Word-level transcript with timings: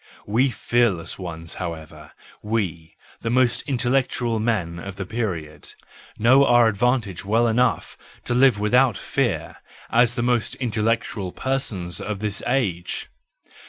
We 0.25 0.49
fearless 0.49 1.19
ones, 1.19 1.53
however, 1.61 2.13
we, 2.41 2.95
the 3.19 3.29
most 3.29 3.61
intellectual 3.69 4.39
men 4.39 4.79
of 4.79 4.95
the 4.95 5.05
period, 5.05 5.75
know 6.17 6.43
our 6.43 6.67
advantage 6.67 7.23
well 7.23 7.47
enough 7.47 7.99
to 8.23 8.33
live 8.33 8.59
without 8.59 8.97
fear 8.97 9.57
as 9.91 10.15
the 10.15 10.23
most 10.23 10.55
intellectual 10.55 11.31
persons 11.31 12.01
of 12.01 12.17
this 12.17 12.41
age. 12.47 13.09